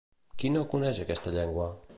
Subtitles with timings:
[0.43, 1.73] Qui no coneix aquesta llengua?